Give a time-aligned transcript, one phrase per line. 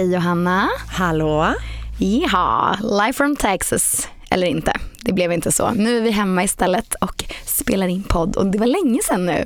[0.00, 0.68] Hej Johanna.
[0.88, 1.54] Hallå.
[1.98, 4.08] Ja, live from Texas.
[4.30, 4.72] Eller inte,
[5.02, 5.70] det blev inte så.
[5.70, 9.44] Nu är vi hemma istället och spelar in podd och det var länge sedan nu.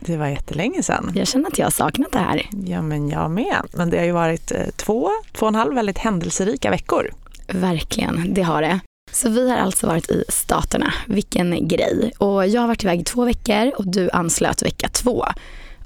[0.00, 1.12] Det var jättelänge sedan.
[1.14, 2.48] Jag känner att jag har saknat det här.
[2.66, 3.62] Ja, men jag med.
[3.72, 7.10] Men det har ju varit eh, två, två och en halv väldigt händelserika veckor.
[7.48, 8.80] Verkligen, det har det.
[9.12, 10.94] Så vi har alltså varit i Staterna.
[11.06, 12.12] Vilken grej.
[12.18, 15.26] Och jag har varit iväg i två veckor och du anslöt vecka två.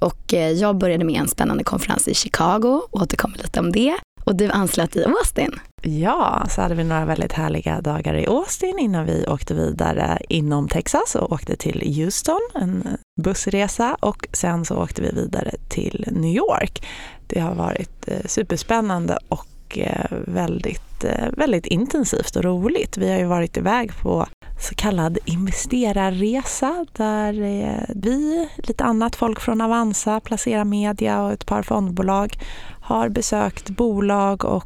[0.05, 3.95] Och eh, jag började med en spännande konferens i Chicago, återkommer lite om det.
[4.25, 5.61] Och du anslöt i Austin.
[5.83, 10.69] Ja, så hade vi några väldigt härliga dagar i Austin innan vi åkte vidare inom
[10.69, 12.89] Texas och åkte till Houston, en
[13.23, 16.87] bussresa och sen så åkte vi vidare till New York.
[17.27, 21.05] Det har varit eh, superspännande och eh, väldigt,
[21.37, 22.97] väldigt intensivt och roligt.
[22.97, 24.27] Vi har ju varit iväg på
[24.59, 31.47] så kallad investerarresa där eh, vi, lite annat folk från Avanza, Placera Media och ett
[31.47, 32.39] par fondbolag
[32.81, 34.65] har besökt bolag och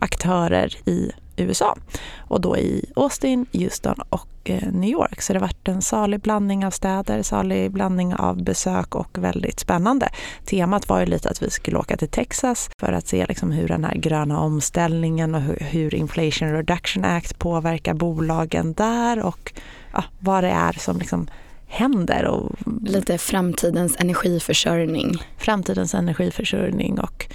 [0.00, 1.76] aktörer i USA
[2.18, 5.22] och då i Austin, Houston och eh, New York.
[5.22, 9.60] Så det har varit en salig blandning av städer, salig blandning av besök och väldigt
[9.60, 10.08] spännande.
[10.44, 13.68] Temat var ju lite att vi skulle åka till Texas för att se liksom hur
[13.68, 19.52] den här gröna omställningen och hur Inflation Reduction Act påverkar bolagen där och
[19.92, 21.28] ja, vad det är som liksom
[21.66, 22.24] händer.
[22.24, 25.16] Och Lite framtidens energiförsörjning.
[25.36, 27.26] Framtidens energiförsörjning och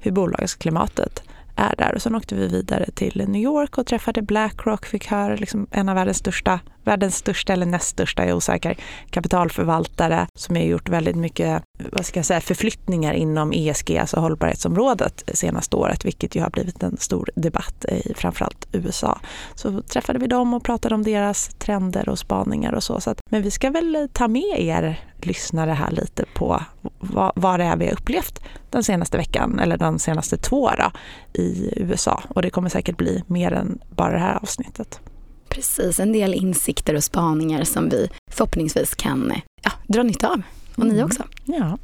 [0.00, 1.22] hur bolagsklimatet
[1.56, 1.94] är där.
[1.94, 5.88] Och sen åkte vi vidare till New York och träffade Blackrock, fick höra liksom en
[5.88, 8.76] av världens största, världens största eller näst största, jag är osäker,
[9.10, 15.24] kapitalförvaltare som har gjort väldigt mycket vad ska jag säga, förflyttningar inom ESG, alltså hållbarhetsområdet,
[15.34, 19.20] senaste året, vilket ju har blivit en stor debatt i framförallt USA.
[19.54, 23.00] Så träffade vi dem och pratade om deras trender och spaningar och så.
[23.00, 26.62] så att, men vi ska väl ta med er lyssnare här lite på
[26.98, 30.90] vad, vad det är vi har upplevt den senaste veckan, eller de senaste två då,
[31.32, 32.22] i USA.
[32.28, 35.00] Och det kommer säkert bli mer än bara det här avsnittet.
[35.48, 39.32] Precis, en del insikter och spaningar som vi förhoppningsvis kan
[39.62, 40.42] ja, dra nytta av.
[40.76, 41.06] Och ni mm.
[41.06, 41.22] också.
[41.44, 41.78] Ja.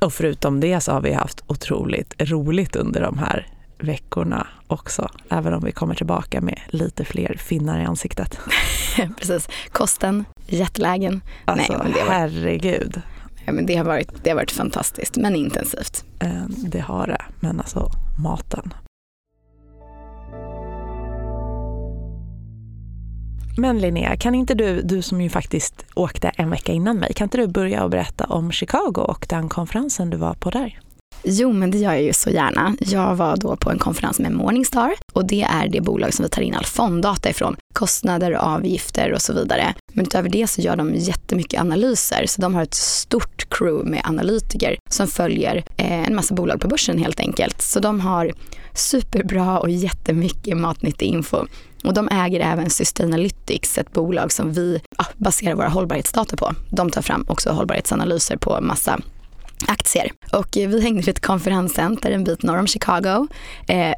[0.00, 3.46] Och förutom det så har vi haft otroligt roligt under de här
[3.78, 8.38] veckorna också, även om vi kommer tillbaka med lite fler finnar i ansiktet.
[9.18, 9.48] Precis.
[9.72, 11.20] Kosten, jetlagen.
[11.44, 12.12] Alltså, Nej, men det var...
[12.12, 13.02] herregud.
[13.46, 16.04] Ja, men det, har varit, det har varit fantastiskt, men intensivt.
[16.18, 17.90] Eh, det har det, men alltså
[18.22, 18.74] maten.
[23.58, 27.24] Men Linnea, kan inte du, du som ju faktiskt åkte en vecka innan mig, kan
[27.24, 30.80] inte du börja och berätta om Chicago och den konferensen du var på där?
[31.22, 32.76] Jo, men det gör jag ju så gärna.
[32.80, 36.28] Jag var då på en konferens med Morningstar och det är det bolag som vi
[36.28, 37.56] tar in all fonddata ifrån.
[37.74, 39.74] Kostnader, avgifter och så vidare.
[39.92, 42.24] Men utöver det så gör de jättemycket analyser.
[42.26, 46.68] Så de har ett stort crew med analytiker som följer eh, en massa bolag på
[46.68, 47.62] börsen helt enkelt.
[47.62, 48.32] Så de har
[48.74, 51.46] superbra och jättemycket matnyttig info.
[51.84, 56.52] Och de äger även Sustainalytics, ett bolag som vi ja, baserar våra hållbarhetsdata på.
[56.70, 59.00] De tar fram också hållbarhetsanalyser på massa
[59.66, 60.10] aktier.
[60.32, 63.28] Och vi hängde vid ett konferenscenter en bit norr om Chicago.
[63.68, 63.94] Eh,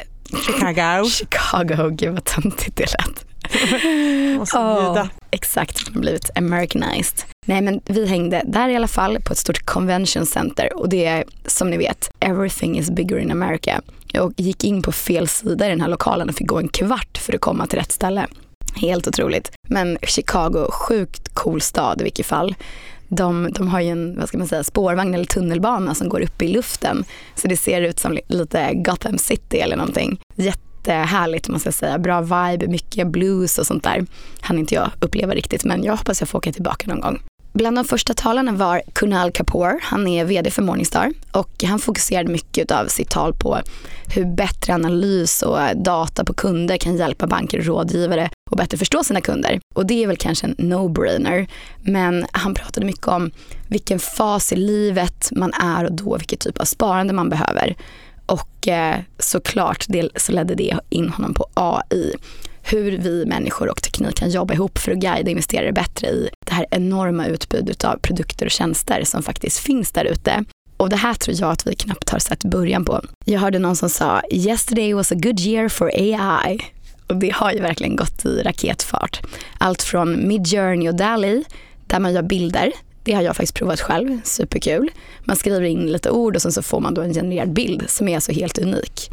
[0.46, 1.04] Chicago.
[1.08, 3.24] Chicago, gud vad töntigt det lät.
[4.38, 7.22] Måste oh, exakt, har blivit americanized.
[7.46, 11.04] Nej men vi hängde där i alla fall på ett stort convention center och det
[11.04, 13.80] är som ni vet, everything is bigger in America.
[14.12, 17.18] Jag gick in på fel sida i den här lokalen och fick gå en kvart
[17.18, 18.26] för att komma till rätt ställe.
[18.74, 19.52] Helt otroligt.
[19.68, 22.54] Men Chicago, sjukt cool stad i vilket fall.
[23.08, 26.42] De, de har ju en vad ska man säga, spårvagn eller tunnelbana som går upp
[26.42, 27.04] i luften.
[27.34, 30.20] Så det ser ut som lite Gotham City eller någonting.
[30.36, 31.98] Jättehärligt måste jag säga.
[31.98, 34.06] Bra vibe, mycket blues och sånt där.
[34.40, 37.20] Han inte jag uppleva riktigt men jag hoppas jag får åka tillbaka någon gång.
[37.52, 39.78] Bland de första talarna var Kunal Kapoor.
[39.82, 43.58] Han är VD för Morningstar och han fokuserade mycket av sitt tal på
[44.14, 49.04] hur bättre analys och data på kunder kan hjälpa banker och rådgivare och bättre förstå
[49.04, 49.60] sina kunder.
[49.74, 51.46] Och det är väl kanske en no-brainer.
[51.82, 53.30] Men han pratade mycket om
[53.68, 57.76] vilken fas i livet man är och då vilken typ av sparande man behöver.
[58.26, 62.14] Och eh, såklart det, så ledde det in honom på AI
[62.70, 66.52] hur vi människor och teknik kan jobba ihop för att guida investerare bättre i det
[66.52, 70.44] här enorma utbudet av produkter och tjänster som faktiskt finns där ute.
[70.76, 73.00] Och det här tror jag att vi knappt har sett början på.
[73.24, 76.58] Jag hörde någon som sa “Yesterday was a good year for AI”
[77.08, 79.20] och det har ju verkligen gått i raketfart.
[79.58, 81.44] Allt från Midjourney och DALI
[81.86, 82.72] där man gör bilder
[83.08, 84.90] det har jag faktiskt provat själv, superkul.
[85.24, 88.08] Man skriver in lite ord och sen så får man då en genererad bild som
[88.08, 89.10] är alltså helt unik.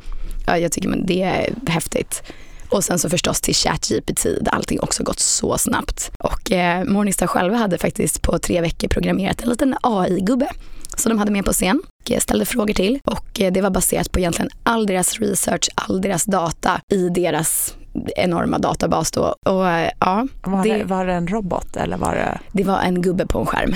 [0.47, 2.23] Ja, jag tycker men det är häftigt.
[2.69, 6.11] Och sen så förstås till ChatGPT där allting också gått så snabbt.
[6.19, 10.49] Och eh, Morningstar själva hade faktiskt på tre veckor programmerat en liten AI-gubbe
[10.97, 12.99] som de hade med på scen och ställde frågor till.
[13.03, 17.75] Och eh, det var baserat på egentligen all deras research, all deras data i deras
[18.15, 19.35] enorma databas då.
[19.45, 22.39] Och, eh, ja, var, det, var det en robot eller var det?
[22.51, 23.75] Det var en gubbe på en skärm.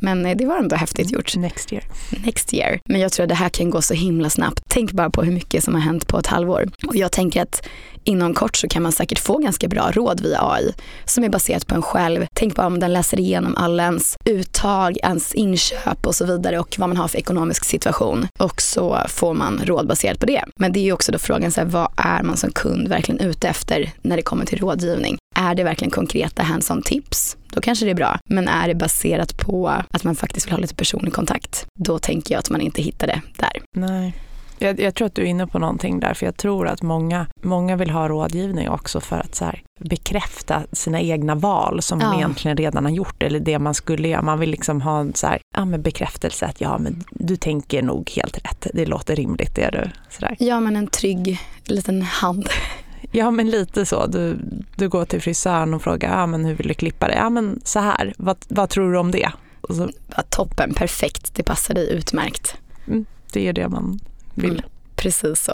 [0.00, 1.36] Men eh, det var ändå häftigt gjort.
[1.36, 1.84] Next year.
[2.24, 2.80] Next year.
[2.88, 4.60] Men jag tror att det här kan gå så himla snabbt.
[4.68, 6.68] Tänk bara på hur mycket som har hänt på ett halvår.
[6.86, 7.68] Och jag tänker att
[8.04, 10.72] inom kort så kan man säkert få ganska bra råd via AI
[11.04, 12.26] som är baserat på en själv.
[12.34, 16.76] Tänk bara om den läser igenom alla ens uttag, ens inköp och så vidare och
[16.78, 18.28] vad man har för ekonomisk situation.
[18.38, 20.44] Och så får man råd baserat på det.
[20.56, 23.20] Men det är ju också då frågan, så här, vad är man som kund verkligen
[23.20, 25.18] ute efter när det kommer till rådgivning?
[25.36, 27.36] Är det verkligen konkreta hands-on tips?
[27.50, 28.18] Då kanske det är bra.
[28.28, 31.66] Men är det baserat på att man faktiskt vill ha lite personlig kontakt?
[31.78, 33.62] Då tänker jag att man inte hittar det där.
[33.74, 34.14] Nej.
[34.58, 37.26] Jag, jag, tror att du är inne på någonting där, för jag tror att många,
[37.42, 42.06] många vill ha rådgivning också för att så här, bekräfta sina egna val som ja.
[42.06, 44.22] man egentligen redan har gjort eller det man skulle göra.
[44.22, 47.82] Man vill liksom ha en så här, ja, men bekräftelse att ja, men du tänker
[47.82, 48.66] nog helt rätt.
[48.74, 49.90] Det låter rimligt, det du.
[50.10, 50.36] Så där.
[50.38, 52.48] Ja, men en trygg liten hand.
[53.10, 54.06] Ja, men lite så.
[54.06, 54.38] Du,
[54.76, 57.16] du går till frisören och frågar ja, men hur vill du klippa dig?
[57.16, 58.14] Ja, men så här.
[58.18, 59.32] Vad, vad tror du om det?
[59.70, 61.34] Så, ja, toppen, perfekt.
[61.34, 62.56] Det passar dig utmärkt.
[62.86, 64.00] Mm, det är det man
[64.34, 64.50] vill.
[64.50, 64.62] Mm,
[64.96, 65.52] precis så.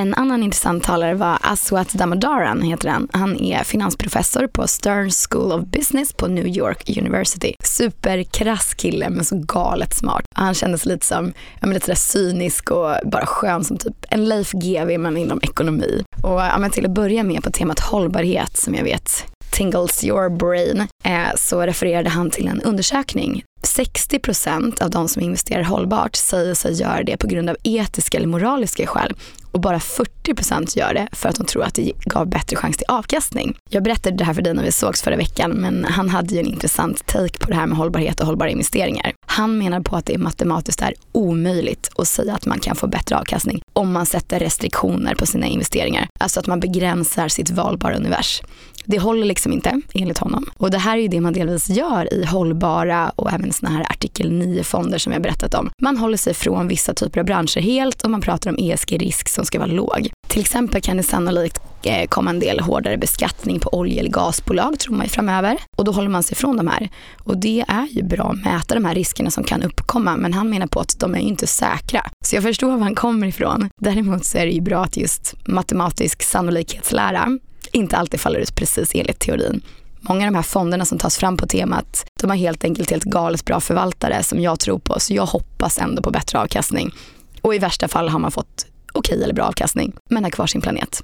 [0.00, 3.08] En annan intressant talare var Aswat Damodaran, heter han.
[3.12, 7.54] Han är finansprofessor på Stern School of Business på New York University.
[7.64, 10.24] Superkrass kille men så galet smart.
[10.34, 14.24] Han kändes lite som, ja, men lite sådär cynisk och bara skön som typ en
[14.24, 16.04] Leif GW men inom ekonomi.
[16.22, 20.28] Och ja, men till att börja med på temat hållbarhet som jag vet tingles your
[20.28, 26.54] brain, eh, så refererade han till en undersökning 60% av de som investerar hållbart säger
[26.54, 29.14] sig göra det på grund av etiska eller moraliska skäl
[29.52, 32.86] och bara 40% gör det för att de tror att det gav bättre chans till
[32.88, 33.56] avkastning.
[33.70, 36.40] Jag berättade det här för dig när vi sågs förra veckan men han hade ju
[36.40, 39.12] en intressant take på det här med hållbarhet och hållbara investeringar.
[39.26, 43.18] Han menar på att det matematiskt är omöjligt att säga att man kan få bättre
[43.18, 46.08] avkastning om man sätter restriktioner på sina investeringar.
[46.20, 48.42] Alltså att man begränsar sitt valbara univers.
[48.84, 50.46] Det håller liksom inte enligt honom.
[50.56, 53.82] Och det här är ju det man delvis gör i hållbara och även såna här
[53.82, 55.70] artikel 9-fonder som jag berättat om.
[55.82, 59.44] Man håller sig från vissa typer av branscher helt och man pratar om ESG-risk som
[59.44, 60.10] ska vara låg.
[60.28, 64.78] Till exempel kan det sannolikt eh, komma en del hårdare beskattning på olje eller gasbolag
[64.78, 66.88] tror man ju framöver och då håller man sig från de här.
[67.24, 70.50] Och det är ju bra att mäta de här riskerna som kan uppkomma men han
[70.50, 72.02] menar på att de är ju inte säkra.
[72.24, 73.68] Så jag förstår var han kommer ifrån.
[73.80, 77.38] Däremot så är det ju bra att just matematisk sannolikhetslära
[77.72, 79.62] inte alltid faller ut precis enligt teorin.
[80.00, 83.04] Många av de här fonderna som tas fram på temat, de har helt enkelt helt
[83.04, 86.94] galet bra förvaltare som jag tror på, så jag hoppas ändå på bättre avkastning.
[87.40, 90.46] Och i värsta fall har man fått okej okay eller bra avkastning, men har kvar
[90.46, 91.02] sin planet.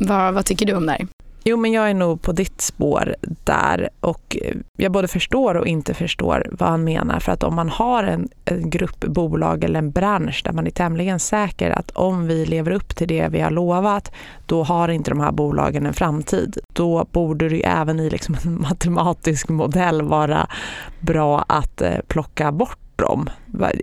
[0.00, 1.06] Vad, vad tycker du om det här?
[1.44, 4.36] Jo, men jag är nog på ditt spår där och
[4.76, 7.20] jag både förstår och inte förstår vad han menar.
[7.20, 10.70] För att om man har en, en grupp bolag eller en bransch där man är
[10.70, 14.12] tämligen säker att om vi lever upp till det vi har lovat,
[14.46, 16.58] då har inte de här bolagen en framtid.
[16.72, 20.46] Då borde det ju även i liksom en matematisk modell vara
[21.00, 23.30] bra att eh, plocka bort dem?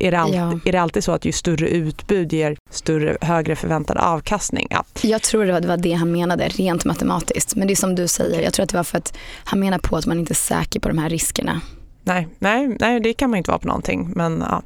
[0.02, 0.60] Är det, alltid, ja.
[0.66, 4.68] är det alltid så att ju större utbud ger större, högre förväntad avkastning?
[4.70, 4.86] Ja.
[5.02, 7.56] Jag tror det var det han menade rent matematiskt.
[7.56, 9.80] Men det är som du säger, jag tror att det var för att han menar
[9.80, 11.62] på att man inte är säker på de här riskerna.
[12.04, 14.12] Nej, nej, nej det kan man inte vara på någonting.
[14.16, 14.62] Men, ja.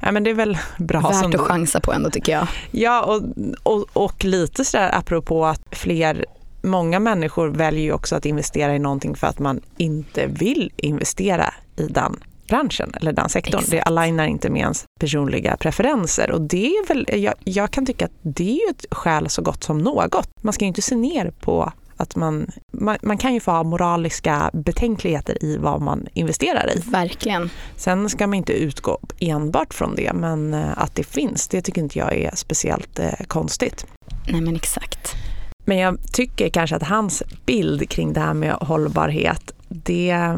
[0.00, 1.00] ja men det är väl bra.
[1.00, 2.46] Värt som att chansa på ändå tycker jag.
[2.70, 3.22] Ja, och,
[3.62, 6.24] och, och lite sådär apropå att fler
[6.62, 11.54] Många människor väljer ju också att investera i någonting för att man inte vill investera
[11.76, 12.16] i den
[12.48, 13.58] branschen eller den sektorn.
[13.58, 13.70] Exakt.
[13.70, 18.04] Det alignar inte med ens personliga preferenser och det är väl, jag, jag kan tycka
[18.04, 20.28] att det är ett skäl så gott som något.
[20.42, 23.62] Man ska ju inte se ner på att man, man, man, kan ju få ha
[23.62, 26.82] moraliska betänkligheter i vad man investerar i.
[26.90, 27.50] Verkligen.
[27.76, 31.82] Sen ska man inte utgå enbart från det, men eh, att det finns, det tycker
[31.82, 33.86] inte jag är speciellt eh, konstigt.
[34.28, 35.16] Nej men exakt.
[35.64, 40.36] Men jag tycker kanske att hans bild kring det här med hållbarhet det,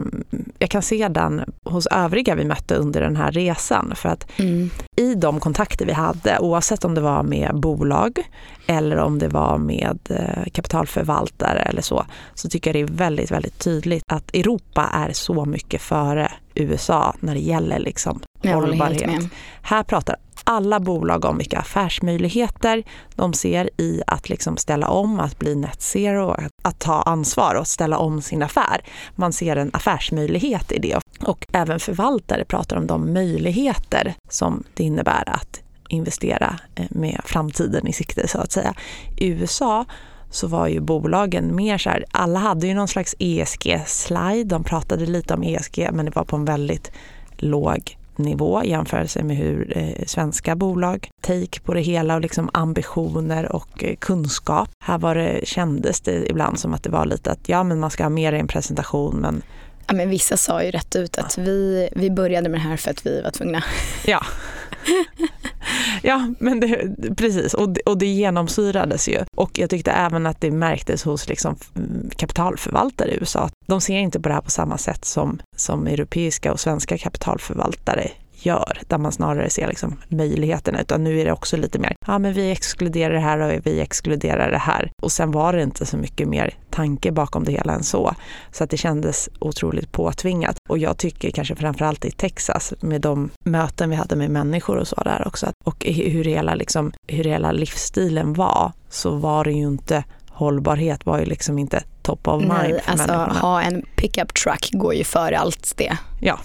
[0.59, 3.93] jag kan se den hos övriga vi mötte under den här resan.
[3.97, 4.71] För att mm.
[4.97, 8.19] i de kontakter vi hade, oavsett om det var med bolag
[8.67, 13.31] eller om det var med eh, kapitalförvaltare eller så, så tycker jag det är väldigt,
[13.31, 19.23] väldigt tydligt att Europa är så mycket före USA när det gäller liksom hållbarhet.
[19.63, 25.39] Här pratar alla bolag om vilka affärsmöjligheter de ser i att liksom ställa om, att
[25.39, 28.85] bli net zero, att ta ansvar och ställa om sin affär.
[29.15, 30.99] Man ser en affärsmöjlighet i det.
[31.21, 37.87] Och även förvaltare pratar om de möjligheter som det innebär att investera eh, med framtiden
[37.87, 38.75] i sikte så att säga.
[39.17, 39.85] I USA
[40.31, 45.07] så var ju bolagen mer så här, alla hade ju någon slags ESG-slide, de pratade
[45.07, 46.93] lite om ESG men det var på en väldigt
[47.37, 52.51] låg nivå i jämförelse med hur eh, svenska bolag take på det hela och liksom
[52.53, 54.69] ambitioner och eh, kunskap.
[54.85, 57.91] Här var det, kändes det ibland som att det var lite att ja men man
[57.91, 59.43] ska ha mer i en presentation men
[59.87, 62.91] Ja, men vissa sa ju rätt ut att vi, vi började med det här för
[62.91, 63.65] att vi var tvungna.
[64.05, 64.25] Ja,
[66.03, 67.55] ja men det, precis.
[67.55, 69.25] Och det, och det genomsyrades ju.
[69.37, 73.51] Och jag tyckte även att det märktes hos liksom mm, kapitalförvaltare i USA.
[73.67, 78.11] De ser inte på det här på samma sätt som, som europeiska och svenska kapitalförvaltare
[78.47, 82.19] gör, där man snarare ser liksom möjligheterna, utan nu är det också lite mer, ja
[82.19, 84.91] men vi exkluderar det här och vi exkluderar det här.
[85.03, 88.15] Och sen var det inte så mycket mer tanke bakom det hela än så.
[88.53, 90.57] Så att det kändes otroligt påtvingat.
[90.69, 94.89] Och jag tycker kanske framförallt i Texas med de möten vi hade med människor och
[94.89, 99.67] så där också, och hur hela, liksom, hur hela livsstilen var, så var det ju
[99.67, 100.05] inte
[100.41, 103.41] hållbarhet var ju liksom inte top of mind Nej, för alltså människorna.
[103.41, 105.97] ha en pickup truck går ju före allt det.
[106.21, 106.39] Ja,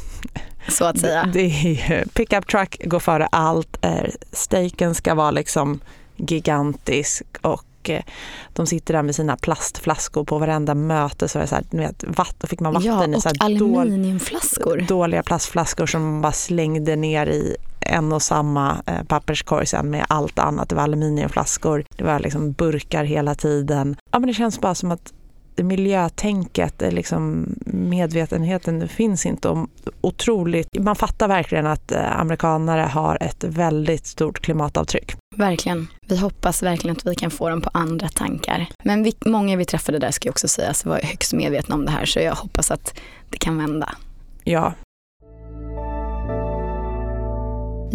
[0.67, 1.29] så att säga.
[1.33, 1.47] Det,
[1.87, 3.77] det pickup truck går före allt.
[3.81, 5.79] Eh, steaken ska vara liksom
[6.15, 8.03] gigantisk och eh,
[8.53, 11.27] de sitter där med sina plastflaskor på varenda möte.
[11.27, 14.85] Så är det så här, vet, vatten, fick man vatten ja, i så här aluminiumflaskor.
[14.87, 20.05] dåliga plastflaskor som man bara slängde ner i en och samma eh, papperskorg sen med
[20.09, 20.69] allt annat.
[20.69, 23.95] Det var aluminiumflaskor, det var liksom burkar hela tiden.
[24.11, 25.13] Ja, men det känns bara som att
[25.63, 29.49] miljötänket, liksom medvetenheten finns inte.
[29.49, 29.69] om
[30.01, 35.15] otroligt, man fattar verkligen att eh, amerikanare har ett väldigt stort klimatavtryck.
[35.35, 35.87] Verkligen.
[36.07, 38.65] Vi hoppas verkligen att vi kan få dem på andra tankar.
[38.83, 41.91] Men vi, många vi träffade där ska jag också säga var högst medvetna om det
[41.91, 42.93] här så jag hoppas att
[43.29, 43.95] det kan vända.
[44.43, 44.73] Ja,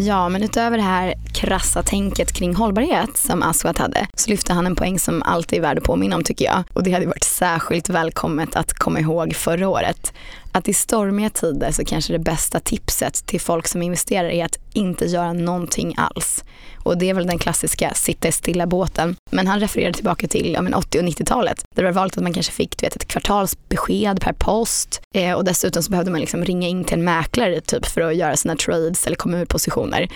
[0.07, 4.67] Ja, men utöver det här krassa tänket kring hållbarhet som Aswat hade så lyfte han
[4.67, 6.65] en poäng som alltid är värd att påminna om tycker jag.
[6.73, 10.13] Och det hade varit särskilt välkommet att komma ihåg förra året.
[10.53, 14.59] Att i stormiga tider så kanske det bästa tipset till folk som investerar är att
[14.73, 16.45] inte göra någonting alls.
[16.85, 19.17] Och det är väl den klassiska sitta i stilla båten.
[19.31, 21.65] Men han refererar tillbaka till ja, 80 och 90-talet.
[21.75, 25.01] Där det var vanligt att man kanske fick du vet, ett kvartalsbesked per post.
[25.15, 28.17] Eh, och dessutom så behövde man liksom ringa in till en mäklare typ för att
[28.17, 30.09] göra sina trades eller komma ur positioner.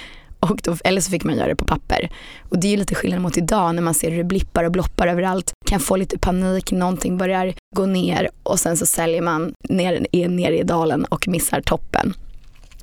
[0.51, 2.11] Och då, eller så fick man göra det på papper.
[2.49, 4.73] Och det är ju lite skillnad mot idag när man ser hur det blippar och
[4.73, 5.53] bloppar överallt.
[5.67, 10.53] Kan få lite panik, någonting börjar gå ner och sen så säljer man ner, ner
[10.53, 12.15] i dalen och missar toppen.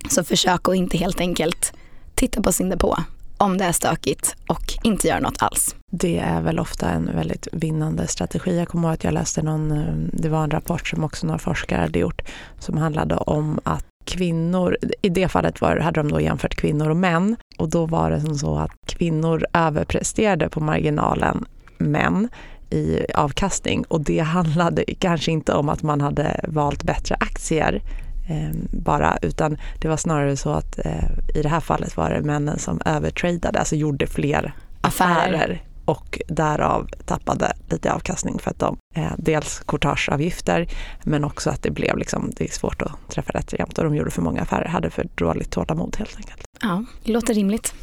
[0.09, 1.73] Så försök att inte helt enkelt
[2.15, 2.97] titta på sin depå
[3.37, 5.75] om det är stökigt och inte göra något alls.
[5.91, 8.57] Det är väl ofta en väldigt vinnande strategi.
[8.57, 11.39] Jag kommer ihåg att jag läste någon, eh, det var en rapport som också några
[11.39, 12.21] forskare hade gjort
[12.59, 16.97] som handlade om att kvinnor, i det fallet var, hade de då jämfört kvinnor och
[16.97, 21.45] män och då var det som så att kvinnor överpresterade på marginalen
[21.77, 22.29] män
[22.69, 23.83] i avkastning.
[23.87, 27.81] Och det handlade kanske inte om att man hade valt bättre aktier
[28.29, 32.21] eh, bara, utan det var snarare så att eh, i det här fallet var det
[32.21, 35.63] männen som övertradade, alltså gjorde fler affärer, affärer.
[35.85, 40.67] Och därav tappade lite avkastning för att de eh, dels courtageavgifter
[41.03, 43.77] men också att det blev liksom, det är svårt att träffa rätt jämt.
[43.77, 46.50] Och de gjorde för många affärer, hade för dåligt tålamod helt enkelt.
[46.61, 47.73] Ja, det låter rimligt.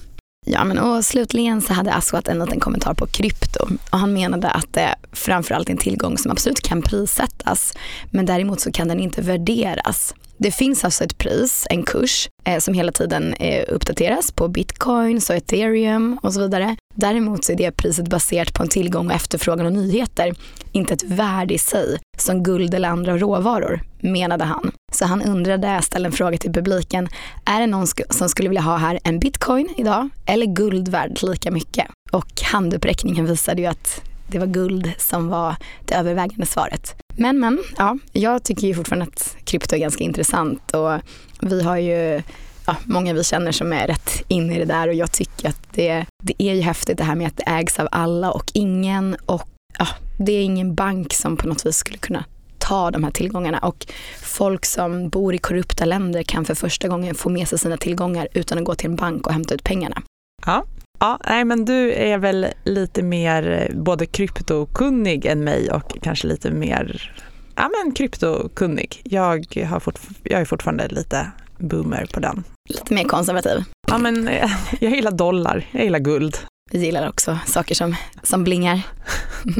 [0.47, 4.51] Ja, men och slutligen så hade Aswat en liten kommentar på krypto och han menade
[4.51, 7.75] att det framförallt är en tillgång som absolut kan prissättas
[8.11, 10.15] men däremot så kan den inte värderas.
[10.41, 15.31] Det finns alltså ett pris, en kurs, eh, som hela tiden eh, uppdateras på bitcoins
[15.31, 16.77] och ethereum och så vidare.
[16.95, 20.35] Däremot så är det priset baserat på en tillgång och efterfrågan och nyheter,
[20.73, 24.73] inte ett värde i sig, som guld eller andra råvaror, menade han.
[24.93, 27.09] Så han undrade, ställde en fråga till publiken,
[27.45, 31.19] är det någon sk som skulle vilja ha här en bitcoin idag eller guld värd
[31.23, 31.87] lika mycket?
[32.13, 36.97] Och handuppräckningen visade ju att det var guld som var det övervägande svaret.
[37.21, 41.01] Men men, ja, jag tycker ju fortfarande att krypto är ganska intressant och
[41.41, 42.23] vi har ju
[42.67, 45.61] ja, många vi känner som är rätt inne i det där och jag tycker att
[45.73, 49.17] det, det är ju häftigt det här med att det ägs av alla och ingen
[49.27, 49.49] och
[49.79, 49.87] ja,
[50.19, 52.25] det är ingen bank som på något vis skulle kunna
[52.59, 53.87] ta de här tillgångarna och
[54.23, 58.29] folk som bor i korrupta länder kan för första gången få med sig sina tillgångar
[58.35, 60.03] utan att gå till en bank och hämta ut pengarna.
[60.47, 60.65] Ja,
[61.01, 66.27] Ja, nej, men du är väl lite mer eh, både kryptokunnig än mig och kanske
[66.27, 67.13] lite mer
[67.59, 69.01] ja, men kryptokunnig.
[69.05, 69.83] Jag, har
[70.23, 72.45] jag är fortfarande lite boomer på den.
[72.69, 73.65] Lite mer konservativ.
[73.89, 74.51] Ja, men eh,
[74.81, 76.39] jag gillar dollar, jag gillar guld.
[76.71, 78.83] Vi gillar också saker som, som blingar.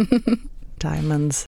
[0.81, 1.45] Diamonds.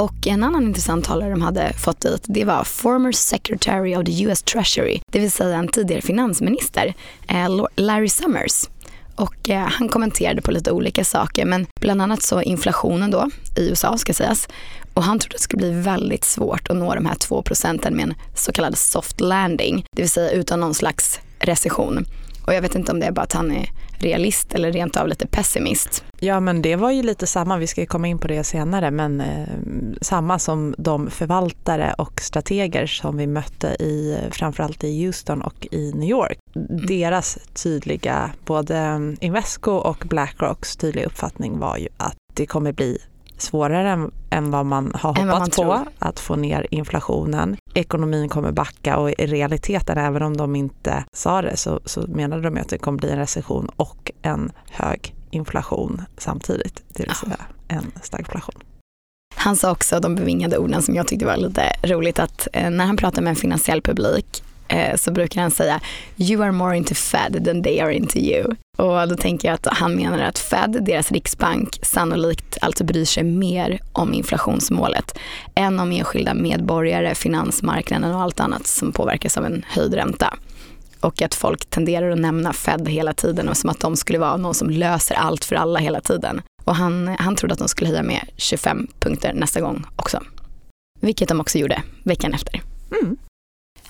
[0.00, 4.22] Och en annan intressant talare de hade fått dit, det var former secretary of the
[4.22, 6.94] US Treasury, det vill säga en tidigare finansminister,
[7.28, 8.68] eh, Larry Summers.
[9.16, 13.68] och eh, han kommenterade på lite olika saker men bland annat så inflationen då i
[13.68, 14.48] USA ska sägas
[14.94, 17.96] och han trodde att det skulle bli väldigt svårt att nå de här 2 procenten
[17.96, 22.06] med en så kallad soft landing, det vill säga utan någon slags recession.
[22.46, 23.70] Och jag vet inte om det är bara att han är
[24.02, 26.04] realist eller rent av lite pessimist.
[26.20, 29.20] Ja men det var ju lite samma, vi ska komma in på det senare, men
[29.20, 29.48] eh,
[30.00, 35.92] samma som de förvaltare och strateger som vi mötte i framförallt i Houston och i
[35.92, 36.38] New York.
[36.54, 36.86] Mm.
[36.86, 42.98] Deras tydliga, både Invesco och Blackrocks tydliga uppfattning var ju att det kommer bli
[43.38, 47.56] svårare än, än vad man har hoppats man på att få ner inflationen.
[47.74, 52.42] Ekonomin kommer backa och i realiteten, även om de inte sa det, så, så menade
[52.42, 57.36] de att det kommer bli en recession och en hög inflation samtidigt, det vill säga
[57.68, 58.62] en stagflation.
[59.34, 62.86] Han sa också de bevingade orden som jag tyckte var lite roligt att eh, när
[62.86, 65.80] han pratar med en finansiell publik Eh, så brukar han säga
[66.16, 68.54] “You are more into Fed than they are into you”.
[68.78, 73.22] Och då tänker jag att han menar att Fed, deras riksbank, sannolikt alltså bryr sig
[73.22, 75.18] mer om inflationsmålet
[75.54, 80.34] än om enskilda medborgare, finansmarknaden och allt annat som påverkas av en höjd ränta.
[81.00, 84.36] Och att folk tenderar att nämna Fed hela tiden och som att de skulle vara
[84.36, 86.42] någon som löser allt för alla hela tiden.
[86.64, 90.20] Och han, han trodde att de skulle höja med 25 punkter nästa gång också.
[91.00, 92.62] Vilket de också gjorde veckan efter.
[93.00, 93.16] Mm.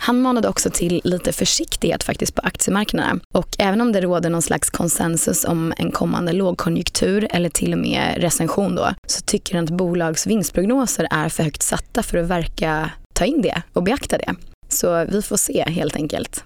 [0.03, 4.43] Han manade också till lite försiktighet faktiskt på aktiemarknaden Och även om det råder någon
[4.43, 9.65] slags konsensus om en kommande lågkonjunktur eller till och med recension då, så tycker han
[9.65, 14.19] att bolags vinstprognoser är för högt satta för att verka ta in det och beakta
[14.19, 14.35] det.
[14.69, 16.45] Så vi får se helt enkelt.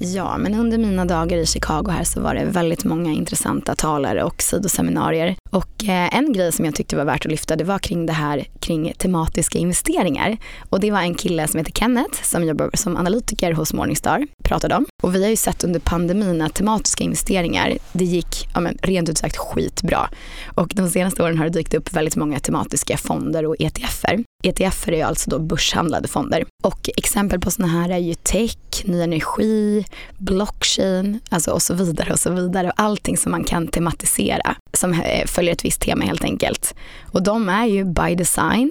[0.00, 4.24] Ja, men under mina dagar i Chicago här så var det väldigt många intressanta talare
[4.24, 5.36] och sidoseminarier.
[5.50, 8.12] Och eh, en grej som jag tyckte var värt att lyfta det var kring det
[8.12, 10.36] här kring tematiska investeringar.
[10.70, 14.74] Och det var en kille som heter Kenneth som jobbar som analytiker hos Morningstar pratade
[14.74, 14.86] om.
[15.02, 19.08] Och vi har ju sett under pandemin att tematiska investeringar, det gick ja, men, rent
[19.08, 20.10] ut sagt skitbra.
[20.54, 24.24] Och de senaste åren har det dykt upp väldigt många tematiska fonder och ETFer.
[24.44, 26.44] ETFer är alltså då börshandlade fonder.
[26.64, 29.84] Och exempel på sådana här är ju tech, ny energi,
[30.18, 32.68] blockchain alltså och så vidare och så vidare.
[32.68, 36.74] Och allting som man kan tematisera som eh, följer ett visst tema helt enkelt.
[37.12, 38.70] Och de är ju by design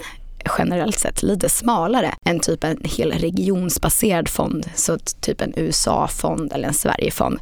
[0.57, 6.67] generellt sett lite smalare än typ en hel regionsbaserad fond, så typ en USA-fond eller
[6.67, 7.39] en Sverige-fond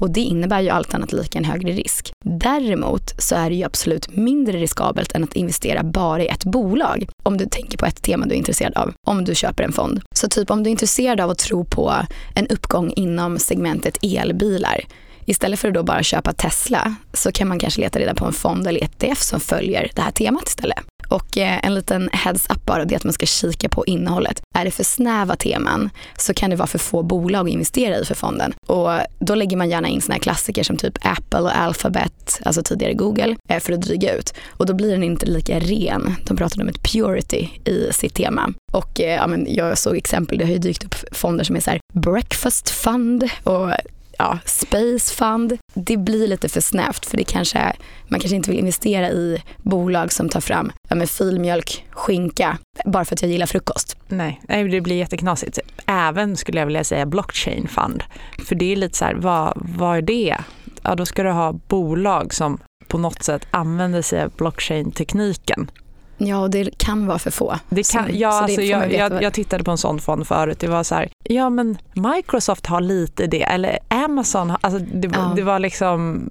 [0.00, 2.12] och det innebär ju allt annat lika en högre risk.
[2.24, 7.08] Däremot så är det ju absolut mindre riskabelt än att investera bara i ett bolag.
[7.22, 10.00] Om du tänker på ett tema du är intresserad av, om du köper en fond.
[10.14, 11.92] Så typ om du är intresserad av att tro på
[12.34, 14.80] en uppgång inom segmentet elbilar,
[15.26, 18.32] Istället för att då bara köpa Tesla så kan man kanske leta reda på en
[18.32, 20.84] fond eller ETF som följer det här temat istället.
[21.08, 24.40] Och eh, en liten heads up bara, det är att man ska kika på innehållet.
[24.54, 28.04] Är det för snäva teman så kan det vara för få bolag att investera i
[28.04, 28.54] för fonden.
[28.66, 32.62] Och då lägger man gärna in såna här klassiker som typ Apple och Alphabet, alltså
[32.62, 34.34] tidigare Google, eh, för att dryga ut.
[34.48, 36.14] Och då blir den inte lika ren.
[36.24, 38.52] De pratade om ett purity i sitt tema.
[38.72, 41.60] Och eh, ja, men jag såg exempel, det har ju dykt upp fonder som är
[41.60, 43.70] så här breakfast fund och
[44.18, 45.58] ja, Space Fund.
[45.74, 47.76] Det blir lite för snävt för det kanske,
[48.08, 53.04] man kanske inte vill investera i bolag som tar fram ja, med filmjölk, skinka, bara
[53.04, 53.96] för att jag gillar frukost.
[54.08, 55.58] Nej, det blir jätteknasigt.
[55.86, 58.02] Även skulle jag vilja säga blockchain fund.
[58.44, 60.36] För det är lite så här, vad, vad är det?
[60.82, 65.70] Ja, då ska du ha bolag som på något sätt använder sig av blockchain-tekniken
[66.18, 67.58] Ja, och det kan vara för få.
[67.68, 70.58] Det kan, så, ja, så alltså, jag, jag, jag, tittade på en sån fond förut.
[70.60, 75.32] Det var så här, ja men Microsoft har lite det, eller Amazon, alltså det, ja.
[75.36, 76.28] det var liksom,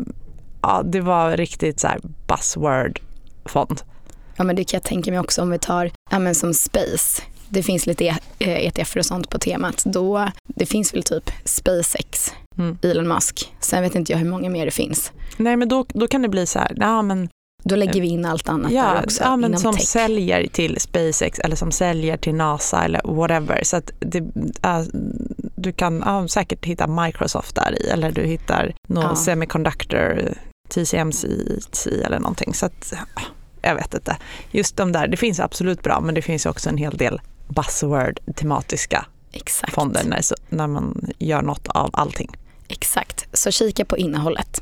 [0.62, 3.82] ja det var riktigt så här buzzword-fond.
[4.36, 7.22] Ja men det kan jag tänka mig också om vi tar, ja men som Space.
[7.50, 9.84] Det finns lite ETF och sånt på temat.
[9.86, 12.78] Då, det finns väl typ SpaceX, mm.
[12.82, 13.54] Elon Musk.
[13.60, 15.12] Sen vet inte jag hur många mer det finns.
[15.38, 17.30] Nej men då, då kan det bli så här, ja men
[17.68, 19.24] då lägger vi in allt annat ja, där också.
[19.24, 19.88] Ja, men som tech.
[19.88, 23.64] säljer till SpaceX eller som säljer till NASA eller whatever.
[23.64, 24.18] Så att det,
[24.64, 24.82] äh,
[25.56, 29.16] du kan äh, säkert hitta Microsoft där i eller du hittar någon ja.
[29.16, 30.34] semiconductor,
[30.70, 31.28] TCMC
[32.06, 32.54] eller någonting.
[32.54, 32.94] Så att,
[33.62, 34.18] jag vet inte.
[34.52, 38.20] Just de där, det finns absolut bra men det finns också en hel del buzzword
[38.36, 39.74] tematiska Exakt.
[39.74, 42.38] fonder när, när man gör något av allting.
[42.68, 44.62] Exakt, så kika på innehållet.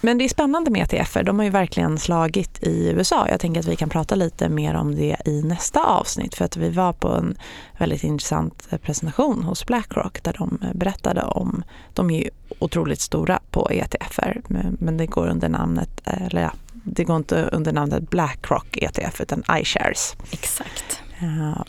[0.00, 1.22] Men det är spännande med ETFer.
[1.22, 3.28] De har ju verkligen slagit i USA.
[3.28, 6.56] Jag tänker att vi kan prata lite mer om det i nästa avsnitt för att
[6.56, 7.38] vi var på en
[7.78, 11.62] väldigt intressant presentation hos Blackrock där de berättade om,
[11.94, 14.42] de är ju otroligt stora på ETFer
[14.78, 19.42] men det går under namnet, eller ja, det går inte under namnet Blackrock ETF utan
[19.60, 20.16] iShares.
[20.30, 21.02] Exakt.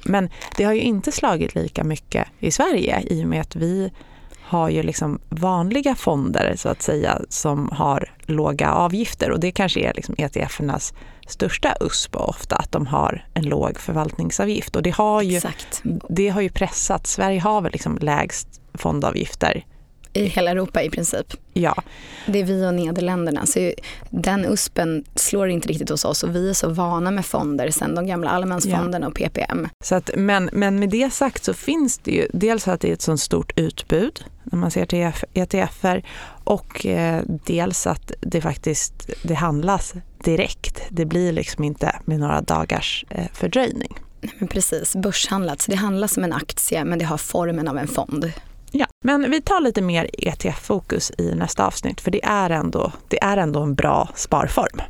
[0.03, 3.91] Men det har ju inte slagit lika mycket i Sverige i och med att vi
[4.47, 9.79] har ju liksom vanliga fonder så att säga som har låga avgifter och det kanske
[9.79, 10.93] är liksom ETF-ernas
[11.27, 15.81] största USP ofta att de har en låg förvaltningsavgift och det har ju, Exakt.
[16.09, 17.07] det har ju pressat.
[17.07, 19.65] Sverige har väl liksom lägst fondavgifter.
[20.17, 21.33] I hela Europa i princip.
[21.53, 21.83] Ja,
[22.27, 23.45] Det är vi och Nederländerna.
[23.45, 23.73] Så
[24.09, 27.95] den USPen slår inte riktigt hos oss och vi är så vana med fonder sen
[27.95, 29.67] de gamla allemansfonderna och PPM.
[29.83, 32.93] så att, men, men med det sagt så finns det ju dels att det är
[32.93, 36.05] ett sånt stort utbud när man ser till ETFer
[36.43, 40.81] och eh, dels att det faktiskt det handlas direkt.
[40.89, 43.99] Det blir liksom inte med några dagars eh, fördröjning.
[44.39, 45.61] Men precis, börshandlat.
[45.61, 48.31] Så det handlas som en aktie men det har formen av en fond.
[48.79, 53.23] Ja, men vi tar lite mer ETF-fokus i nästa avsnitt för det är ändå, det
[53.23, 54.81] är ändå en bra sparform.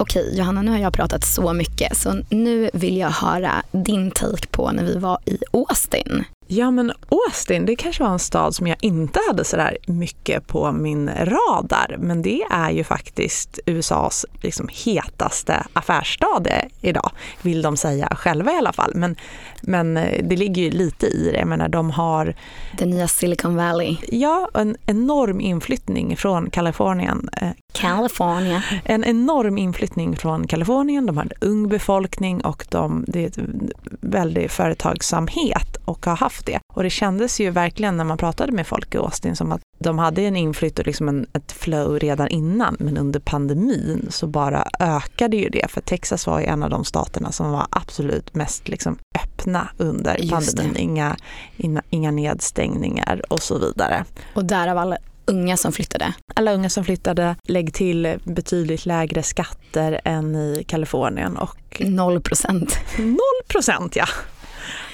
[0.00, 4.46] Okej, Johanna, nu har jag pratat så mycket så nu vill jag höra din take
[4.46, 6.24] på när vi var i Austin.
[6.50, 10.46] Ja, men Austin, det kanske var en stad som jag inte hade så där mycket
[10.46, 16.42] på min radar, men det är ju faktiskt USAs liksom hetaste affärsstad
[16.80, 17.10] idag,
[17.42, 18.92] vill de säga själva i alla fall.
[18.94, 19.16] Men,
[19.62, 21.38] men eh, det ligger ju lite i det.
[21.38, 22.34] Jag menar, de har
[22.78, 23.96] Det nya Silicon Valley.
[24.08, 27.28] ja, en enorm inflyttning från Kalifornien.
[27.32, 28.62] Eh, California.
[28.84, 33.70] En enorm inflyttning från Kalifornien, de har en ung befolkning och de, det är en
[34.00, 36.58] väldig företagsamhet och har haft det.
[36.74, 39.98] Och det kändes ju verkligen när man pratade med folk i Austin som att de
[39.98, 44.68] hade en inflytt och liksom en, ett flow redan innan men under pandemin så bara
[44.80, 48.68] ökade ju det för Texas var ju en av de staterna som var absolut mest
[48.68, 50.62] liksom öppna under Just det.
[50.62, 50.76] pandemin.
[50.76, 51.16] Inga,
[51.56, 54.04] inga, inga nedstängningar och så vidare.
[54.34, 54.96] Och därav alla
[55.26, 56.14] unga som flyttade.
[56.34, 62.78] Alla unga som flyttade, lägg till betydligt lägre skatter än i Kalifornien och Noll procent.
[62.98, 64.06] noll procent ja.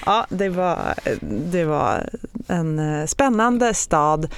[0.07, 0.95] Ja, det var,
[1.51, 2.09] det var
[2.47, 4.29] en eh, spännande stad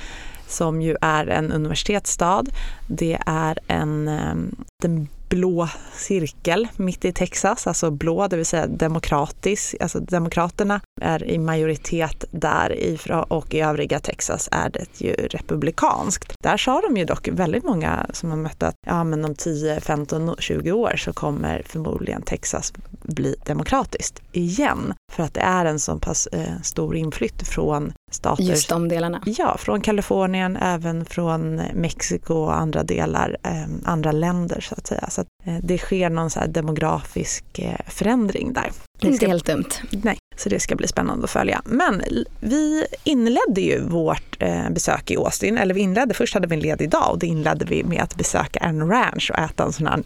[0.47, 2.45] som ju är en universitetsstad.
[2.89, 4.35] Det är en, eh,
[4.83, 9.75] den blå cirkel mitt i Texas, alltså blå, det vill säga demokratisk.
[9.81, 16.33] Alltså demokraterna är i majoritet där och i övriga Texas är det ju republikanskt.
[16.43, 19.81] Där sa de ju dock väldigt många som har mött att ja, men om 10,
[19.81, 24.95] 15, 20 år så kommer förmodligen Texas bli demokratiskt igen.
[25.12, 29.23] För att det är en så pass eh, stor inflytt från stater Just de delarna.
[29.27, 35.11] Ja, från Kalifornien, även från Mexiko och andra delar, eh, andra länder så att säga.
[35.11, 38.71] Så att, eh, det sker någon så här demografisk eh, förändring där.
[39.01, 39.65] Det Inte ska, helt dumt.
[39.91, 41.63] nej, så det ska bli spännande att följa.
[41.65, 42.03] Men
[42.41, 46.61] vi inledde ju vårt eh, besök i Austin, eller vi inledde, först hade vi en
[46.61, 49.87] ledig dag och det inledde vi med att besöka en ranch och äta en sån
[49.87, 50.03] här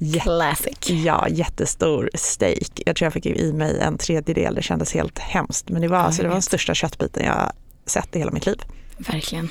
[0.00, 0.90] jätte Classic.
[0.90, 2.80] Ja, jättestor steak.
[2.86, 5.68] Jag tror jag fick i mig en tredjedel, det kändes helt hemskt.
[5.68, 7.52] Men det var, Ja, alltså, det var den största köttbiten jag
[7.86, 8.62] sett i hela mitt liv.
[8.98, 9.48] Verkligen.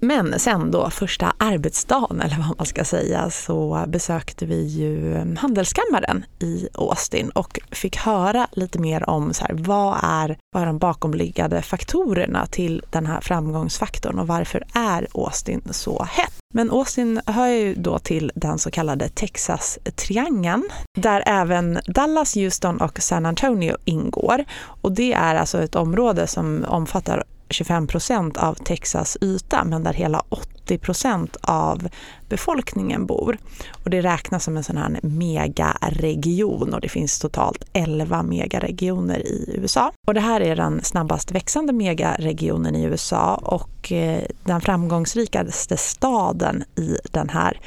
[0.00, 6.24] Men sen då, första arbetsdagen eller vad man ska säga, så besökte vi ju Handelskammaren
[6.38, 10.78] i Austin och fick höra lite mer om så här, vad, är, vad är de
[10.78, 16.32] bakomliggande faktorerna till den här framgångsfaktorn och varför är Austin så hett?
[16.54, 23.02] Men Austin hör ju då till den så kallade Texas-triangeln där även Dallas, Houston och
[23.02, 24.44] San Antonio ingår.
[24.80, 29.92] Och det är alltså ett område som omfattar 25 procent av Texas yta men där
[29.92, 31.88] hela 80 procent av
[32.28, 33.38] befolkningen bor.
[33.84, 39.54] Och det räknas som en sån här megaregion och det finns totalt 11 megaregioner i
[39.58, 39.92] USA.
[40.06, 46.64] Och det här är den snabbast växande megaregionen i USA och eh, den framgångsrikaste staden
[46.76, 47.60] i den här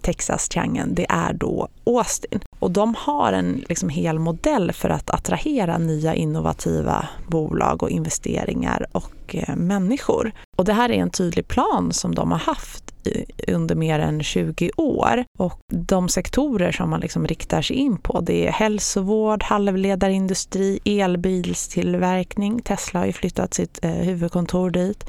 [0.00, 2.40] Texas-triangeln, det är då Austin.
[2.58, 8.86] Och de har en liksom hel modell för att attrahera nya innovativa bolag och investeringar
[8.92, 10.32] och eh, människor.
[10.56, 14.22] Och det här är en tydlig plan som de har haft i- under mer än
[14.22, 15.24] 20 år.
[15.38, 22.62] Och de sektorer som man liksom riktar sig in på det är hälsovård, halvledarindustri, elbilstillverkning.
[22.62, 25.04] Tesla har ju flyttat sitt eh, huvudkontor dit.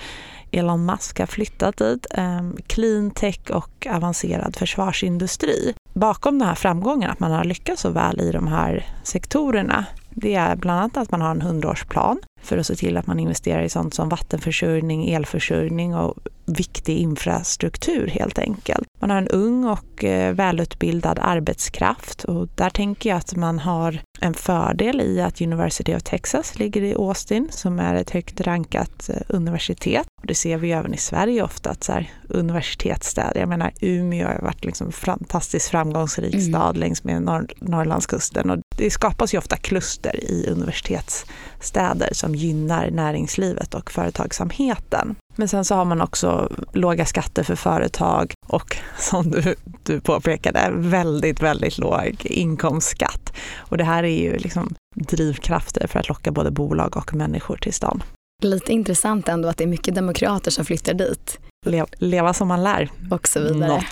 [0.54, 2.06] Elon Musk har flyttat dit.
[2.12, 5.74] Ehm, clean tech och avancerad försvarsindustri.
[5.94, 10.36] Bakom den här framgången, att man har lyckats så väl i de här sektorerna, det
[10.36, 13.64] är bland annat att man har en hundraårsplan för att se till att man investerar
[13.64, 18.88] i sånt som vattenförsörjning, elförsörjning och viktig infrastruktur helt enkelt.
[19.00, 24.00] Man har en ung och eh, välutbildad arbetskraft och där tänker jag att man har
[24.22, 29.10] en fördel i att University of Texas ligger i Austin som är ett högt rankat
[29.10, 30.08] eh, universitet.
[30.24, 34.40] Det ser vi även i Sverige ofta att så här, universitetsstäder, jag menar Umeå har
[34.42, 36.46] varit liksom fantastiskt framgångsrik Mm.
[36.46, 42.40] stad längs med norr, Norrlandskusten och det skapas ju ofta kluster i universitetsstäder som som
[42.40, 45.16] gynnar näringslivet och företagsamheten.
[45.36, 50.70] Men sen så har man också låga skatter för företag och som du, du påpekade,
[50.74, 53.34] väldigt, väldigt låg inkomstskatt.
[53.58, 57.74] Och det här är ju liksom drivkrafter för att locka både bolag och människor till
[57.74, 58.04] stan.
[58.44, 61.40] Lite intressant ändå att det är mycket demokrater som flyttar dit.
[61.66, 62.90] Le leva som man lär.
[63.12, 63.84] Och så vidare.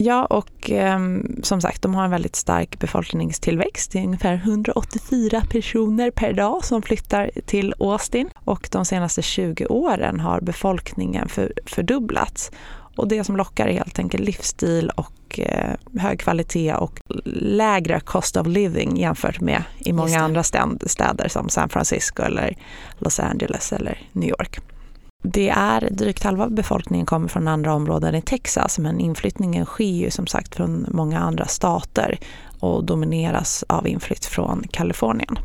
[0.00, 0.98] Ja, och eh,
[1.42, 3.92] som sagt, de har en väldigt stark befolkningstillväxt.
[3.92, 9.66] Det är ungefär 184 personer per dag som flyttar till Austin och de senaste 20
[9.66, 12.50] åren har befolkningen för, fördubblats.
[12.96, 17.00] Och det som lockar är helt enkelt livsstil och eh, hög kvalitet och
[17.34, 22.56] lägre cost of living jämfört med i många andra städer som San Francisco eller
[22.98, 24.60] Los Angeles eller New York.
[25.24, 30.10] Det är drygt halva befolkningen kommer från andra områden i Texas men inflyttningen sker ju
[30.10, 32.18] som sagt från många andra stater
[32.60, 35.38] och domineras av inflytt från Kalifornien.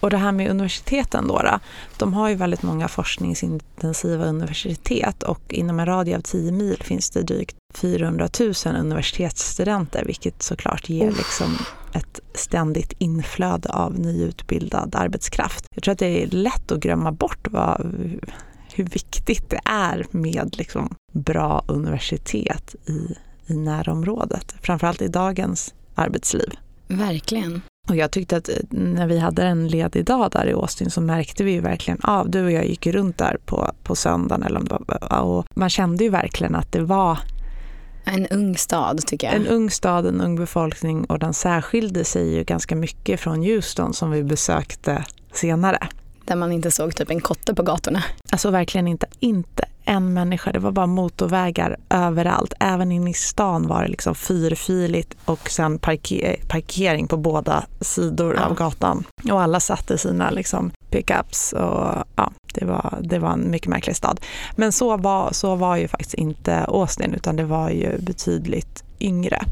[0.00, 1.58] Och det här med universiteten då, då,
[1.98, 7.10] de har ju väldigt många forskningsintensiva universitet och inom en radie av 10 mil finns
[7.10, 11.58] det drygt 400 000 universitetsstudenter vilket såklart ger liksom
[11.92, 15.66] ett ständigt inflöde av nyutbildad arbetskraft.
[15.74, 17.92] Jag tror att det är lätt att glömma bort vad,
[18.78, 23.14] hur viktigt det är med liksom bra universitet i,
[23.52, 26.50] i närområdet, framförallt i dagens arbetsliv.
[26.88, 27.62] Verkligen.
[27.88, 31.00] Och jag tyckte att eh, när vi hade en ledig dag där i Austin så
[31.00, 34.58] märkte vi ju verkligen av, du och jag gick runt där på, på söndagen eller
[34.60, 37.18] om det var, och man kände ju verkligen att det var
[38.04, 39.36] en ung stad tycker jag.
[39.36, 43.94] En ung stad, en ung befolkning och den särskilde sig ju ganska mycket från Houston
[43.94, 45.88] som vi besökte senare.
[46.28, 48.02] Där man inte såg typ en kotte på gatorna.
[48.30, 50.52] Alltså verkligen inte, inte en människa.
[50.52, 52.54] Det var bara motorvägar överallt.
[52.60, 58.34] Även inne i stan var det liksom fyrfiligt och sen parker parkering på båda sidor
[58.36, 58.44] ja.
[58.44, 59.04] av gatan.
[59.32, 63.96] Och alla satte sina liksom pickups och ja, det var, det var en mycket märklig
[63.96, 64.20] stad.
[64.56, 69.42] Men så var, så var ju faktiskt inte Austin utan det var ju betydligt yngre.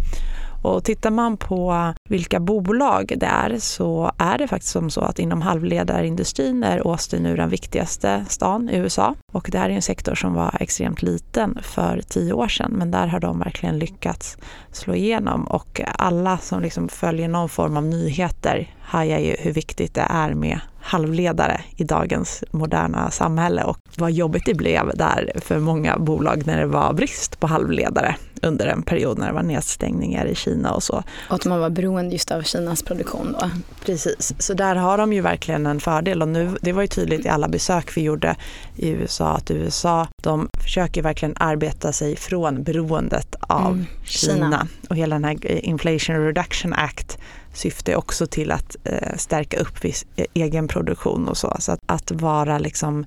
[0.67, 5.19] Och tittar man på vilka bolag det är så är det faktiskt som så att
[5.19, 9.15] inom halvledarindustrin är Austin nu den viktigaste stan i USA.
[9.33, 12.91] Och det här är en sektor som var extremt liten för tio år sedan men
[12.91, 14.39] där har de verkligen lyckats
[14.73, 19.95] slå igenom och alla som liksom följer någon form av nyheter hajar ju hur viktigt
[19.95, 25.59] det är med halvledare i dagens moderna samhälle och vad jobbigt det blev där för
[25.59, 30.27] många bolag när det var brist på halvledare under en period när det var nedstängningar
[30.27, 31.03] i Kina och så.
[31.29, 33.51] Och att man var beroende just av Kinas produktion då.
[33.85, 37.27] Precis, så där har de ju verkligen en fördel och nu, det var ju tydligt
[37.27, 38.37] i alla besök vi gjorde
[38.77, 44.35] i USA att USA, de försöker verkligen arbeta sig från beroendet av mm, Kina.
[44.35, 47.19] Kina och hela den här Inflation Reduction Act
[47.57, 51.57] syftar också till att eh, stärka upp viss eh, egen produktion och så.
[51.59, 53.05] Så att, att vara liksom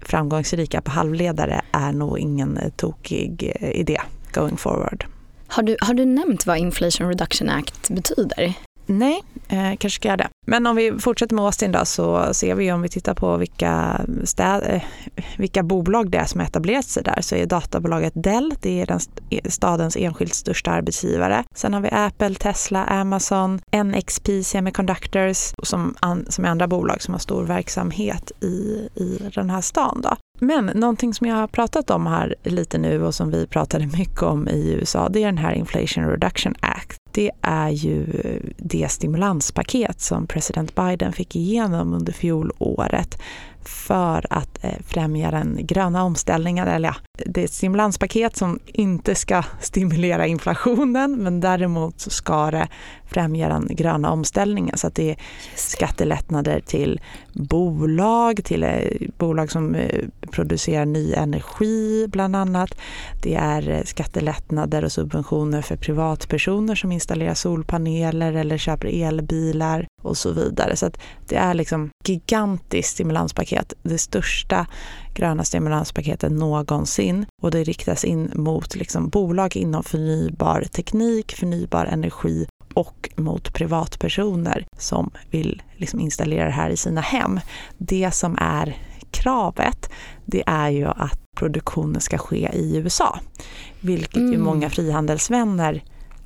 [0.00, 4.00] framgångsrika på halvledare är nog ingen eh, tokig eh, idé
[4.32, 5.04] going forward.
[5.46, 8.54] Har du, har du nämnt vad Inflation Reduction Act betyder?
[8.92, 10.28] Nej, eh, kanske ska jag det.
[10.46, 14.00] Men om vi fortsätter med Austin då så ser vi om vi tittar på vilka,
[14.24, 14.82] städ, eh,
[15.38, 18.86] vilka bolag det är som har etablerat sig där så är databolaget Dell, det är
[18.86, 19.00] den
[19.30, 21.44] e, stadens enskilt största arbetsgivare.
[21.54, 27.14] Sen har vi Apple, Tesla, Amazon, NXP Semiconductors som, an, som är andra bolag som
[27.14, 30.00] har stor verksamhet i, i den här stan.
[30.02, 30.16] Då.
[30.40, 34.22] Men någonting som jag har pratat om här lite nu och som vi pratade mycket
[34.22, 36.99] om i USA, det är den här Inflation Reduction Act.
[37.12, 38.06] Det är ju
[38.56, 43.18] det stimulanspaket som president Biden fick igenom under fjolåret
[43.64, 46.68] för att eh, främja den gröna omställningen.
[46.68, 46.94] Eller ja,
[47.26, 52.68] det är ett stimulanspaket som inte ska stimulera inflationen men däremot ska det
[53.06, 54.78] främja den gröna omställningen.
[54.78, 55.16] Så att det är
[55.54, 57.00] skattelättnader till
[57.32, 58.70] bolag, till eh,
[59.18, 62.74] bolag som eh, producerar ny energi bland annat.
[63.22, 70.32] Det är skattelättnader och subventioner för privatpersoner som installerar solpaneler eller köper elbilar och så
[70.32, 70.76] vidare.
[70.76, 70.90] Så
[71.28, 74.66] det är liksom gigantiskt stimulanspaket, det största
[75.14, 82.46] gröna stimulanspaketet någonsin och det riktas in mot liksom bolag inom förnybar teknik, förnybar energi
[82.74, 87.40] och mot privatpersoner som vill liksom installera det här i sina hem.
[87.78, 88.76] Det som är
[89.10, 89.90] kravet,
[90.26, 93.18] det är ju att produktionen ska ske i USA,
[93.80, 94.32] vilket mm.
[94.32, 95.82] ju många frihandelsvänner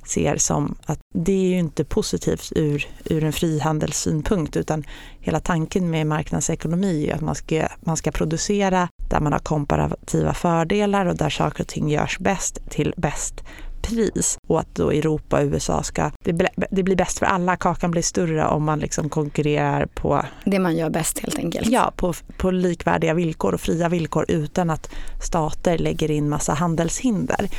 [0.07, 4.83] ser som att det är ju inte positivt ur, ur en frihandelssynpunkt utan
[5.19, 10.33] hela tanken med marknadsekonomi är att man ska, man ska producera där man har komparativa
[10.33, 13.43] fördelar och där saker och ting görs bäst till bäst
[13.85, 17.91] pris och att då Europa och USA ska, det, det blir bäst för alla, kakan
[17.91, 21.69] blir större om man liksom konkurrerar på det man gör bäst helt enkelt.
[21.69, 24.89] Ja, på, på likvärdiga villkor och fria villkor utan att
[25.21, 27.49] stater lägger in massa handelshinder.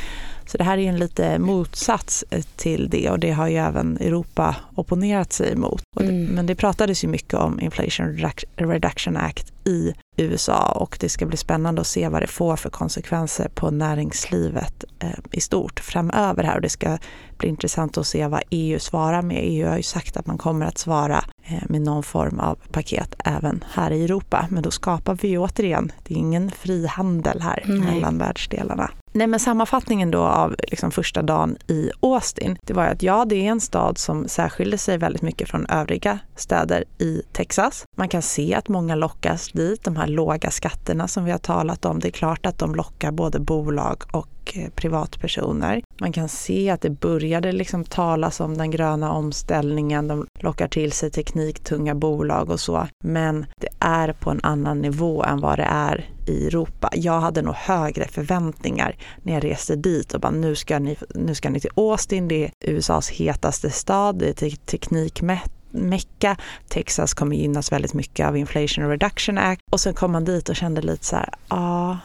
[0.47, 3.97] Så det här är en lite motsats eh, till det och det har ju även
[3.97, 5.81] Europa opponerat sig emot.
[5.99, 6.25] Mm.
[6.25, 11.37] Men det pratades ju mycket om Inflation Reduction Act i USA och det ska bli
[11.37, 16.55] spännande att se vad det får för konsekvenser på näringslivet eh, i stort framöver här
[16.55, 16.97] och det ska
[17.37, 19.39] bli intressant att se vad EU svarar med.
[19.41, 21.23] EU har ju sagt att man kommer att svara
[21.69, 24.47] med någon form av paket även här i Europa.
[24.49, 27.79] Men då skapar vi ju återigen, det är ingen frihandel här Nej.
[27.79, 28.91] mellan världsdelarna.
[29.13, 33.35] Nej, men sammanfattningen då av liksom första dagen i Austin, det var att ja, det
[33.35, 37.83] är en stad som särskiljer sig väldigt mycket från övriga städer i Texas.
[37.97, 41.85] Man kan se att många lockas dit, de här låga skatterna som vi har talat
[41.85, 41.99] om.
[41.99, 45.81] Det är klart att de lockar både bolag och Eh, privatpersoner.
[45.99, 50.91] Man kan se att det började liksom talas om den gröna omställningen, de lockar till
[50.91, 52.87] sig tekniktunga bolag och så.
[53.03, 56.89] Men det är på en annan nivå än vad det är i Europa.
[56.93, 61.35] Jag hade nog högre förväntningar när jag reste dit och bara nu ska ni, nu
[61.35, 66.37] ska ni till Austin, det är USAs hetaste stad, det är teknikmätt Mecka.
[66.67, 69.61] Texas kommer gynnas väldigt mycket av Inflation Reduction Act.
[69.71, 71.97] Och sen kom man dit och kände lite så här, ja, ah,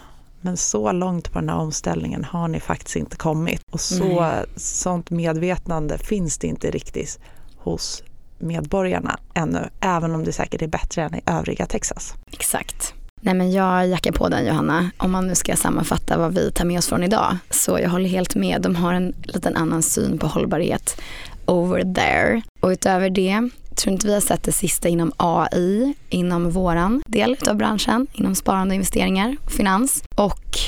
[0.42, 3.60] men så långt på den här omställningen har ni faktiskt inte kommit.
[3.72, 7.18] Och så, sånt medvetande finns det inte riktigt
[7.56, 8.02] hos
[8.38, 12.14] medborgarna ännu, även om det säkert är bättre än i övriga Texas.
[12.32, 12.94] Exakt.
[13.20, 16.64] Nej men jag jackar på den Johanna, om man nu ska sammanfatta vad vi tar
[16.64, 17.36] med oss från idag.
[17.50, 21.00] Så jag håller helt med, de har en liten annan syn på hållbarhet
[21.46, 22.42] over there.
[22.60, 27.36] Och utöver det tror inte vi har sett det sista inom AI, inom våran del
[27.48, 30.04] av branschen, inom sparande och investeringar finans.
[30.16, 30.58] Och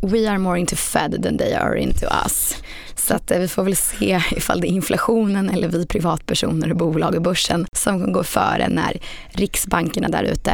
[0.00, 2.56] we are more into Fed than they are into us.
[2.94, 6.76] Så att eh, vi får väl se ifall det är inflationen eller vi privatpersoner och
[6.76, 10.52] bolag och börsen som går före när riksbankerna där ute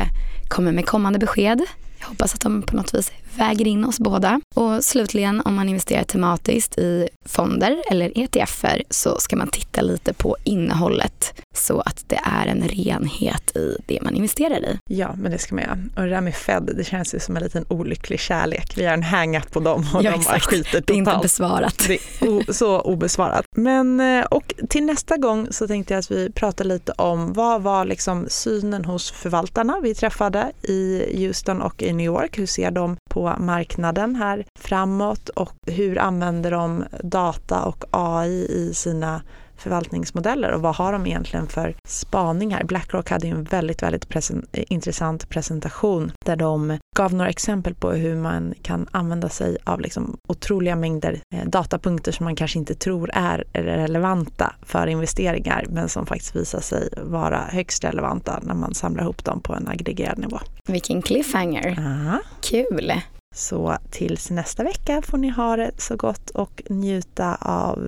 [0.48, 1.60] kommer med kommande besked.
[1.98, 4.40] Jag hoppas att de på något vis väger in oss båda.
[4.54, 10.12] Och slutligen om man investerar tematiskt i fonder eller ETFer så ska man titta lite
[10.12, 14.78] på innehållet så att det är en renhet i det man investerar i.
[14.90, 15.78] Ja, men det ska man göra.
[15.96, 18.72] Och det där med Fed, det känns ju som en liten olycklig kärlek.
[18.76, 20.44] Vi har en hang-up på dem och ja, de exakt.
[20.44, 20.86] skiter totalt.
[20.86, 21.84] Det är inte besvarat.
[21.88, 23.44] Det är så obesvarat.
[23.56, 27.62] Men, eh, och till nästa gång så tänkte jag att vi pratar lite om vad
[27.62, 32.38] var liksom synen hos förvaltarna vi träffade i Houston och i New York.
[32.38, 38.74] Hur ser de på marknaden här framåt och hur använder de data och AI i
[38.74, 39.22] sina
[39.56, 42.64] förvaltningsmodeller och vad har de egentligen för spaningar?
[42.64, 47.90] Blackrock hade ju en väldigt, väldigt presen intressant presentation där de gav några exempel på
[47.90, 52.74] hur man kan använda sig av liksom otroliga mängder eh, datapunkter som man kanske inte
[52.74, 58.74] tror är relevanta för investeringar men som faktiskt visar sig vara högst relevanta när man
[58.74, 60.38] samlar ihop dem på en aggregerad nivå.
[60.68, 61.78] Vilken cliffhanger!
[61.78, 62.20] Aha.
[62.40, 62.92] Kul!
[63.34, 67.78] Så tills nästa vecka får ni ha det så gott och njuta av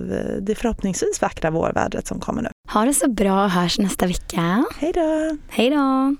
[0.41, 2.49] det förhoppningsvis vackra vårvädret som kommer nu.
[2.73, 4.65] Ha det så bra, hörs nästa vecka.
[4.79, 5.37] Hej då!
[5.49, 6.15] Hej då!